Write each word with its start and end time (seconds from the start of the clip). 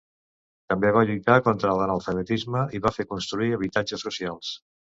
També 0.71 0.93
va 0.95 1.03
lluitar 1.09 1.35
contra 1.49 1.75
l'analfabetisme 1.81 2.65
i 2.79 2.83
va 2.89 2.95
fer 2.99 3.07
construir 3.15 3.53
habitatges 3.61 4.07
socials. 4.09 4.53